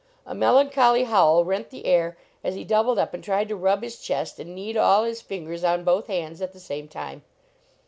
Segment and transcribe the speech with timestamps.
[0.25, 3.99] A melancholy howl rent the air as he doubled up and tried to rub his
[3.99, 7.21] chest and knead all his fingers on both hands at the same time.